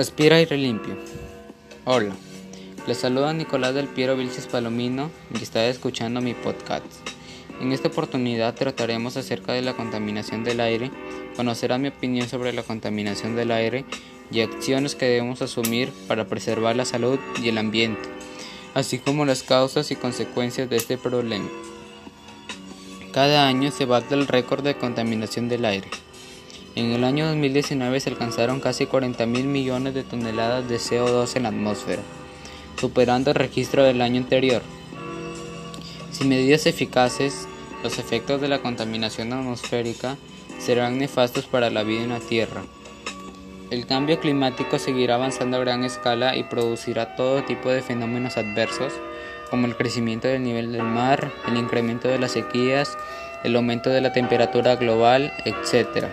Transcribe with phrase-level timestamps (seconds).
[0.00, 0.96] Respira aire limpio.
[1.84, 2.14] Hola,
[2.86, 6.86] les saluda Nicolás del Piero Vilches Palomino y está escuchando mi podcast.
[7.60, 10.90] En esta oportunidad trataremos acerca de la contaminación del aire,
[11.36, 13.84] conocerá mi opinión sobre la contaminación del aire
[14.32, 18.08] y acciones que debemos asumir para preservar la salud y el ambiente,
[18.72, 21.50] así como las causas y consecuencias de este problema.
[23.12, 25.90] Cada año se bate el récord de contaminación del aire.
[26.76, 31.42] En el año 2019 se alcanzaron casi 40 mil millones de toneladas de CO2 en
[31.42, 32.02] la atmósfera,
[32.80, 34.62] superando el registro del año anterior.
[36.12, 37.48] Sin medidas eficaces,
[37.82, 40.16] los efectos de la contaminación atmosférica
[40.60, 42.62] serán nefastos para la vida en la Tierra.
[43.70, 48.92] El cambio climático seguirá avanzando a gran escala y producirá todo tipo de fenómenos adversos,
[49.50, 52.96] como el crecimiento del nivel del mar, el incremento de las sequías,
[53.42, 56.06] el aumento de la temperatura global, etc.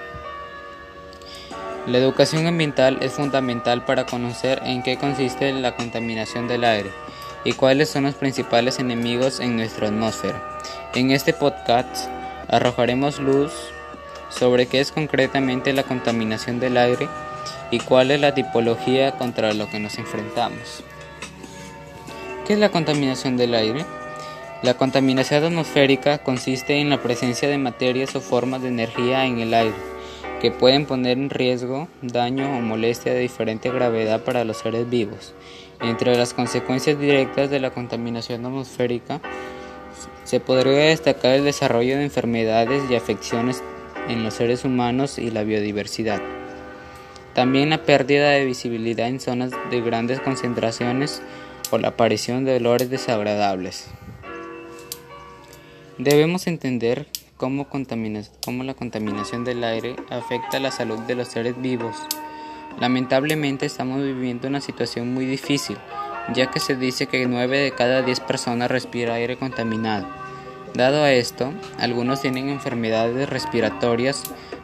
[1.88, 6.91] La educación ambiental es fundamental para conocer en qué consiste la contaminación del aire
[7.46, 10.60] y cuáles son los principales enemigos en nuestra atmósfera.
[10.96, 12.10] En este podcast
[12.49, 13.54] arrojaremos luz
[14.27, 17.07] sobre qué es concretamente la contaminación del aire
[17.71, 20.84] y cuál es la tipología contra lo que nos enfrentamos.
[22.46, 23.85] ¿Qué es la contaminación del aire?
[24.62, 29.54] La contaminación atmosférica consiste en la presencia de materias o formas de energía en el
[29.54, 29.96] aire
[30.41, 35.34] que pueden poner en riesgo, daño o molestia de diferente gravedad para los seres vivos.
[35.82, 39.21] Entre las consecuencias directas de la contaminación atmosférica
[40.24, 43.63] se podría destacar el desarrollo de enfermedades y afecciones
[44.10, 46.21] en los seres humanos y la biodiversidad.
[47.34, 51.22] También la pérdida de visibilidad en zonas de grandes concentraciones
[51.72, 53.88] o la aparición de olores desagradables.
[55.98, 57.07] Debemos entender
[57.38, 57.68] cómo,
[58.63, 61.96] la contaminación del aire afecta la salud de los seres vivos.
[62.79, 65.78] Lamentablemente estamos viviendo una situación muy difícil,
[66.34, 70.07] ya que se dice que 9 de cada 10 personas respira aire contaminado.
[70.73, 74.23] Dado a esto, algunos tienen enfermedades respiratorias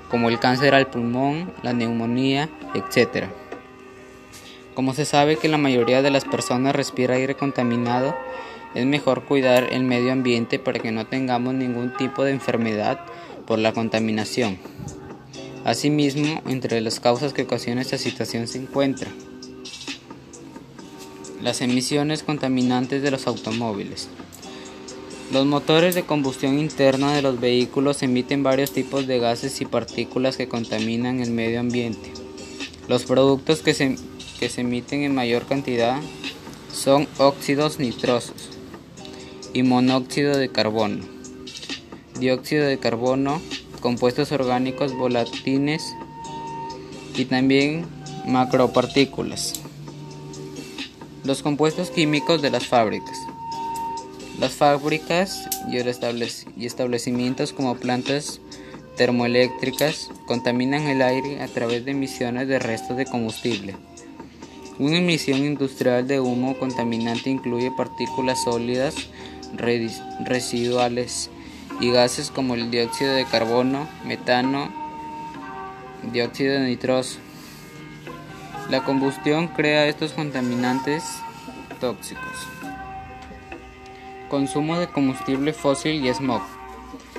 [0.09, 3.25] como el cáncer al pulmón, la neumonía, etc.
[4.75, 8.15] Como se sabe que la mayoría de las personas respira aire contaminado,
[8.75, 12.99] es mejor cuidar el medio ambiente para que no tengamos ningún tipo de enfermedad
[13.45, 14.57] por la contaminación.
[15.65, 19.09] Asimismo, entre las causas que ocasionan esta situación se encuentra
[21.41, 24.07] las emisiones contaminantes de los automóviles.
[25.31, 30.37] Los motores de combustión interna de los vehículos emiten varios tipos de gases y partículas
[30.37, 32.11] que contaminan el medio ambiente.
[32.87, 33.97] Los productos que se,
[34.39, 35.99] que se emiten en mayor cantidad
[36.71, 38.49] son óxidos nitrosos,
[39.53, 41.03] y monóxido de carbono,
[42.19, 43.39] dióxido de carbono,
[43.81, 45.95] compuestos orgánicos volátiles
[47.15, 47.85] y también
[48.25, 49.61] macropartículas.
[51.23, 53.17] Los compuestos químicos de las fábricas.
[54.39, 55.77] Las fábricas y
[56.65, 58.41] establecimientos como plantas
[58.97, 63.75] termoeléctricas contaminan el aire a través de emisiones de restos de combustible.
[64.79, 68.95] Una emisión industrial de humo contaminante incluye partículas sólidas
[69.55, 71.29] residuales
[71.79, 74.69] y gases como el dióxido de carbono, metano,
[76.11, 77.19] dióxido de nitroso.
[78.69, 81.03] La combustión crea estos contaminantes
[81.79, 82.47] tóxicos.
[84.29, 86.41] Consumo de combustible fósil y smog.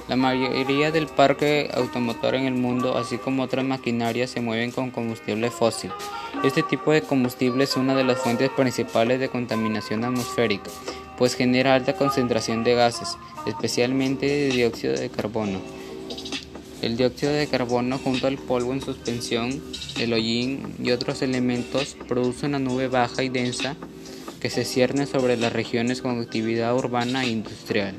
[0.08, 4.90] La mayoría del parque automotor en el mundo, así como otras maquinarias, se mueven con
[4.90, 5.92] combustible fósil.
[6.42, 10.70] Este tipo de combustible es una de las fuentes principales de contaminación atmosférica
[11.18, 13.16] pues genera alta concentración de gases,
[13.46, 15.60] especialmente de dióxido de carbono.
[16.82, 19.62] El dióxido de carbono junto al polvo en suspensión,
[19.98, 23.76] el hollín y otros elementos produce una nube baja y densa
[24.40, 27.94] que se cierne sobre las regiones con actividad urbana e industrial.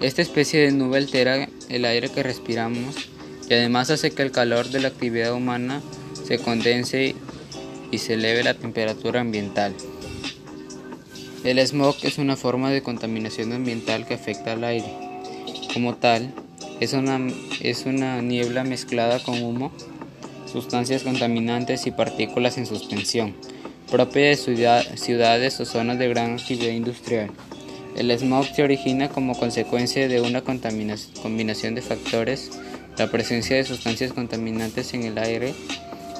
[0.00, 2.96] Esta especie de nube altera el aire que respiramos
[3.48, 5.82] y además hace que el calor de la actividad humana
[6.26, 7.14] se condense
[7.90, 9.74] y se eleve la temperatura ambiental.
[11.44, 14.86] El smog es una forma de contaminación ambiental que afecta al aire.
[15.74, 16.32] Como tal,
[16.78, 17.18] es una,
[17.60, 19.72] es una niebla mezclada con humo,
[20.50, 23.34] sustancias contaminantes y partículas en suspensión,
[23.90, 27.30] propia de ciudades o zonas de gran actividad industrial.
[27.96, 32.52] El smog se origina como consecuencia de una combinación de factores,
[32.96, 35.54] la presencia de sustancias contaminantes en el aire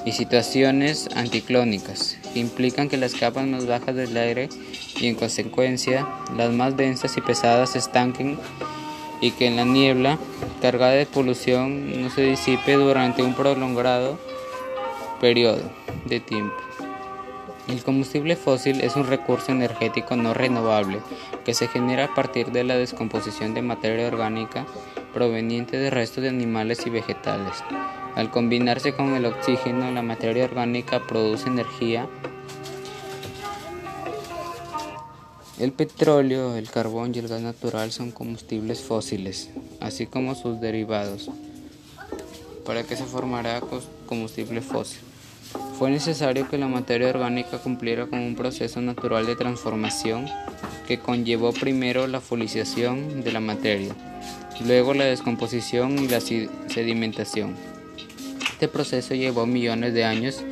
[0.05, 4.49] y situaciones anticlónicas, que implican que las capas más bajas del aire
[5.03, 8.39] y en consecuencia las más densas y pesadas se estanquen
[9.19, 10.17] y que en la niebla
[10.61, 14.17] cargada de polución no se disipe durante un prolongado
[15.19, 15.61] periodo
[16.05, 16.55] de tiempo.
[17.67, 20.99] El combustible fósil es un recurso energético no renovable
[21.45, 24.65] que se genera a partir de la descomposición de materia orgánica
[25.13, 27.63] proveniente de restos de animales y vegetales.
[28.15, 32.07] Al combinarse con el oxígeno, la materia orgánica produce energía.
[35.59, 41.29] El petróleo, el carbón y el gas natural son combustibles fósiles, así como sus derivados.
[42.65, 43.61] ¿Para qué se formará
[44.07, 45.01] combustible fósil?
[45.77, 50.25] Fue necesario que la materia orgánica cumpliera con un proceso natural de transformación
[50.87, 53.93] que conllevó primero la folización de la materia,
[54.65, 57.55] luego la descomposición y la sedimentación.
[58.53, 60.43] Este proceso llevó millones de años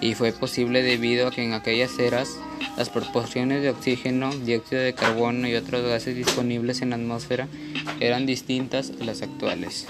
[0.00, 2.38] y fue posible debido a que en aquellas eras
[2.76, 7.48] las proporciones de oxígeno, dióxido de carbono y otros gases disponibles en la atmósfera
[8.00, 9.86] eran distintas a las actuales.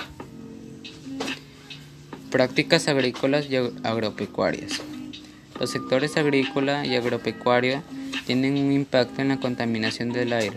[2.30, 4.80] Prácticas agrícolas y agropecuarias.
[5.58, 7.82] Los sectores agrícola y agropecuario
[8.26, 10.56] tienen un impacto en la contaminación del aire.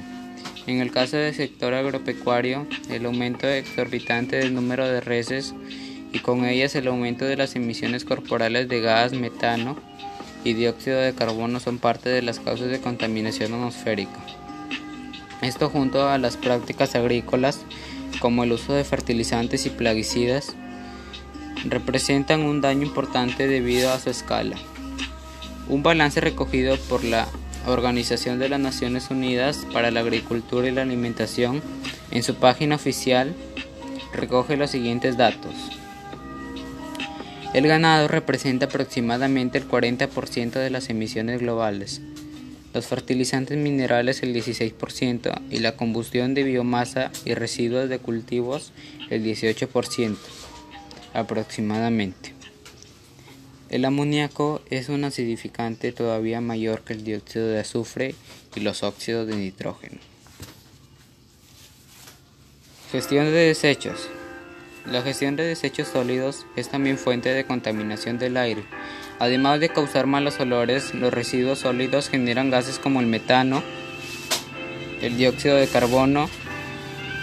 [0.68, 5.56] En el caso del sector agropecuario, el aumento exorbitante del número de reses
[6.13, 9.78] y con ellas el aumento de las emisiones corporales de gas, metano
[10.43, 14.19] y dióxido de carbono son parte de las causas de contaminación atmosférica.
[15.41, 17.59] Esto junto a las prácticas agrícolas
[18.19, 20.55] como el uso de fertilizantes y plaguicidas
[21.65, 24.55] representan un daño importante debido a su escala.
[25.67, 27.27] Un balance recogido por la
[27.67, 31.61] Organización de las Naciones Unidas para la Agricultura y la Alimentación
[32.09, 33.35] en su página oficial
[34.13, 35.53] recoge los siguientes datos.
[37.53, 42.01] El ganado representa aproximadamente el 40% de las emisiones globales,
[42.74, 48.71] los fertilizantes minerales el 16% y la combustión de biomasa y residuos de cultivos
[49.09, 50.15] el 18%
[51.13, 52.33] aproximadamente.
[53.69, 58.15] El amoníaco es un acidificante todavía mayor que el dióxido de azufre
[58.56, 60.00] y los óxidos de nitrógeno.
[62.94, 64.09] Gestión de desechos.
[64.86, 68.63] La gestión de desechos sólidos es también fuente de contaminación del aire.
[69.19, 73.62] Además de causar malos olores, los residuos sólidos generan gases como el metano,
[75.01, 76.28] el dióxido de carbono,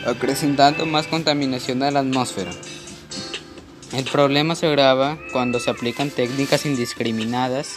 [0.06, 2.52] acrecentando más contaminación a la atmósfera.
[3.92, 7.76] El problema se agrava cuando se aplican técnicas indiscriminadas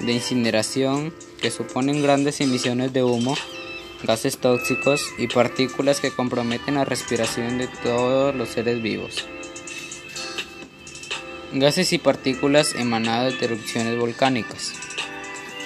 [0.00, 3.36] de incineración que suponen grandes emisiones de humo,
[4.06, 9.26] gases tóxicos y partículas que comprometen la respiración de todos los seres vivos.
[11.52, 14.72] Gases y partículas emanadas de erupciones volcánicas.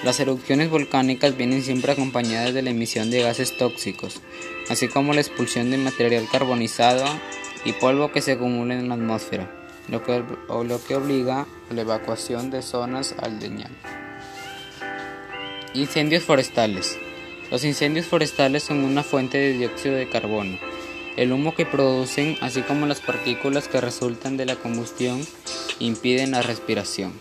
[0.04, 4.20] Las erupciones volcánicas vienen siempre acompañadas de la emisión de gases tóxicos,
[4.68, 7.04] así como la expulsión de material carbonizado
[7.64, 9.58] y polvo que se acumula en la atmósfera
[9.88, 13.72] lo que, lo que obliga a la evacuación de zonas aldeñanas.
[15.74, 16.98] Incendios forestales.
[17.50, 20.58] Los incendios forestales son una fuente de dióxido de carbono.
[21.16, 25.26] El humo que producen, así como las partículas que resultan de la combustión,
[25.78, 27.12] impiden la respiración.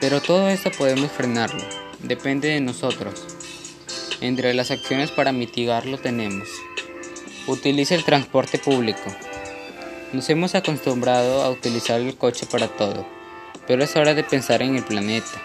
[0.00, 1.62] Pero todo esto podemos frenarlo,
[2.02, 3.24] depende de nosotros.
[4.22, 6.48] Entre las acciones para mitigarlo tenemos.
[7.46, 9.14] Utiliza el transporte público.
[10.14, 13.06] Nos hemos acostumbrado a utilizar el coche para todo,
[13.66, 15.42] pero es hora de pensar en el planeta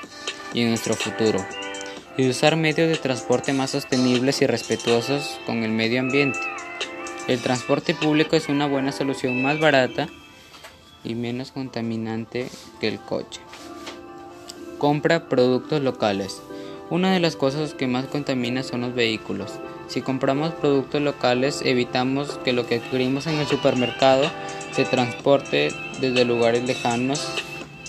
[0.53, 1.45] y en nuestro futuro,
[2.21, 6.39] y usar medios de transporte más sostenibles y respetuosos con el medio ambiente.
[7.27, 10.07] El transporte público es una buena solución más barata
[11.03, 12.47] y menos contaminante
[12.79, 13.41] que el coche.
[14.77, 16.43] Compra productos locales.
[16.91, 19.53] Una de las cosas que más contamina son los vehículos.
[19.87, 24.29] Si compramos productos locales, evitamos que lo que adquirimos en el supermercado
[24.73, 27.27] se transporte desde lugares lejanos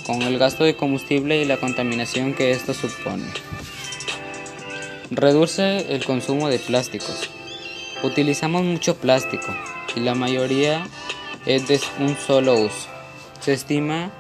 [0.07, 3.27] con el gasto de combustible y la contaminación que esto supone.
[5.15, 7.29] Reduce el consumo de plásticos.
[8.03, 9.55] Utilizamos mucho plástico
[9.95, 10.87] y la mayoría
[11.45, 12.89] es de un solo uso.
[13.39, 14.11] Se estima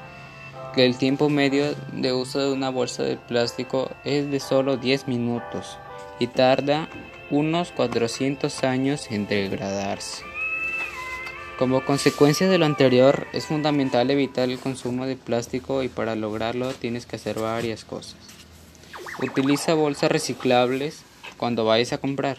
[0.74, 5.08] que el tiempo medio de uso de una bolsa de plástico es de solo 10
[5.08, 5.78] minutos
[6.18, 6.90] y tarda
[7.30, 10.22] unos 400 años en degradarse.
[11.58, 16.70] Como consecuencia de lo anterior, es fundamental evitar el consumo de plástico y para lograrlo
[16.74, 18.41] tienes que hacer varias cosas.
[19.20, 21.02] Utiliza bolsas reciclables
[21.36, 22.38] cuando vayas a comprar.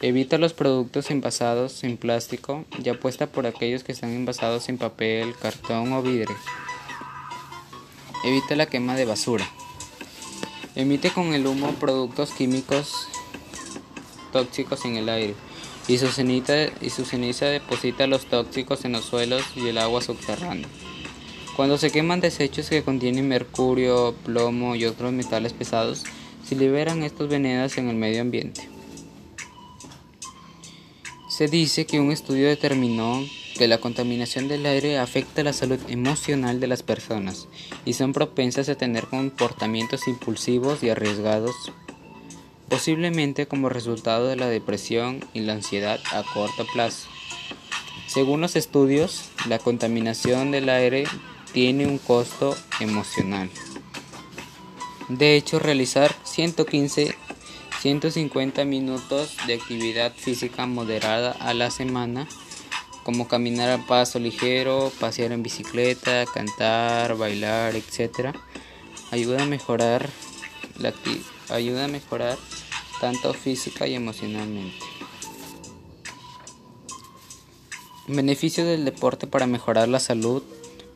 [0.00, 5.34] Evita los productos envasados en plástico y apuesta por aquellos que están envasados en papel,
[5.40, 6.36] cartón o vidrio.
[8.24, 9.48] Evita la quema de basura.
[10.74, 13.08] Emite con el humo productos químicos
[14.32, 15.34] tóxicos en el aire
[15.88, 20.00] y su, ceniza, y su ceniza deposita los tóxicos en los suelos y el agua
[20.00, 20.68] subterránea.
[21.56, 26.04] Cuando se queman desechos que contienen mercurio, plomo y otros metales pesados,
[26.44, 28.68] se liberan estos venenos en el medio ambiente.
[31.28, 33.22] Se dice que un estudio determinó
[33.56, 37.46] que la contaminación del aire afecta la salud emocional de las personas
[37.84, 41.54] y son propensas a tener comportamientos impulsivos y arriesgados,
[42.68, 47.08] posiblemente como resultado de la depresión y la ansiedad a corto plazo.
[48.06, 51.04] Según los estudios, la contaminación del aire
[51.52, 53.50] tiene un costo emocional.
[55.08, 57.16] De hecho, realizar 115
[57.80, 62.28] 150 minutos de actividad física moderada a la semana,
[63.04, 68.36] como caminar a paso ligero, pasear en bicicleta, cantar, bailar, etc.,
[69.10, 70.10] ayuda a mejorar
[70.78, 70.92] la
[71.48, 72.36] ayuda a mejorar
[73.00, 74.84] tanto física y emocionalmente.
[78.08, 80.42] Beneficio del deporte para mejorar la salud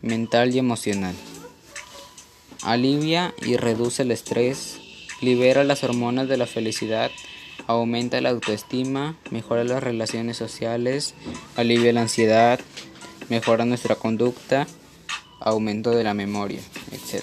[0.05, 1.15] mental y emocional.
[2.63, 4.79] Alivia y reduce el estrés,
[5.21, 7.11] libera las hormonas de la felicidad,
[7.67, 11.15] aumenta la autoestima, mejora las relaciones sociales,
[11.57, 12.61] alivia la ansiedad,
[13.29, 14.67] mejora nuestra conducta,
[15.41, 16.61] aumento de la memoria,
[16.93, 17.23] etc.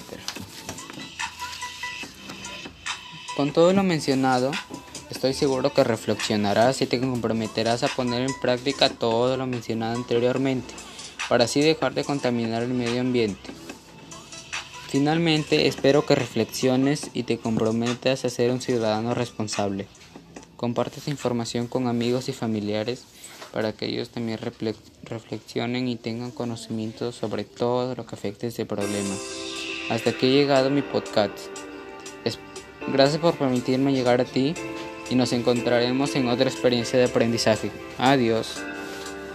[3.35, 4.51] Con todo lo mencionado,
[5.09, 10.73] estoy seguro que reflexionarás y te comprometerás a poner en práctica todo lo mencionado anteriormente,
[11.29, 13.51] para así dejar de contaminar el medio ambiente.
[14.89, 19.87] Finalmente, espero que reflexiones y te comprometas a ser un ciudadano responsable.
[20.57, 23.05] Comparte esta información con amigos y familiares
[23.53, 24.39] para que ellos también
[25.03, 29.15] reflexionen y tengan conocimiento sobre todo lo que afecta este problema.
[29.89, 31.37] Hasta aquí he llegado mi podcast.
[32.87, 34.53] Gracias por permitirme llegar a ti
[35.09, 37.71] y nos encontraremos en otra experiencia de aprendizaje.
[37.97, 38.61] Adiós.